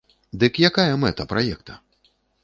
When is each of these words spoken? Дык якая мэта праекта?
Дык 0.43 0.53
якая 0.69 0.93
мэта 1.03 1.27
праекта? 1.33 1.77